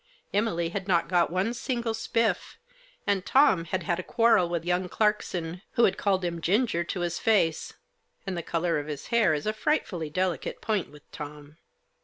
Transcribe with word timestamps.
Emily 0.33 0.69
had 0.69 0.87
not 0.87 1.07
got 1.07 1.29
one 1.29 1.53
single 1.53 1.93
spiff, 1.93 2.57
and 3.05 3.23
Tom 3.23 3.65
had 3.65 3.83
had 3.83 3.99
a 3.99 4.03
quarrel 4.03 4.49
with 4.49 4.65
young 4.65 4.89
Clarkson, 4.89 5.61
who 5.73 5.83
had 5.83 5.95
called 5.99 6.25
him 6.25 6.41
Ginger 6.41 6.83
to 6.83 7.01
his 7.01 7.19
face— 7.19 7.73
and 8.25 8.35
the 8.35 8.41
colour 8.41 8.79
of 8.79 8.87
his 8.87 9.09
hair 9.09 9.35
is 9.35 9.45
a 9.45 9.53
frightfully 9.53 10.09
delicate 10.09 10.59
point 10.59 10.89
with 10.91 11.03
Tom. 11.11 11.57